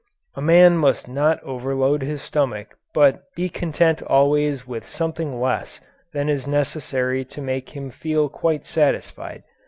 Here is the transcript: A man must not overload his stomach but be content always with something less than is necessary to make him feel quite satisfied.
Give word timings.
A 0.33 0.41
man 0.41 0.77
must 0.77 1.07
not 1.07 1.39
overload 1.43 2.01
his 2.01 2.23
stomach 2.23 2.75
but 2.91 3.21
be 3.35 3.49
content 3.49 4.01
always 4.01 4.65
with 4.65 4.87
something 4.89 5.39
less 5.39 5.79
than 6.11 6.27
is 6.27 6.47
necessary 6.47 7.23
to 7.25 7.39
make 7.39 7.69
him 7.75 7.91
feel 7.91 8.27
quite 8.27 8.65
satisfied. 8.65 9.43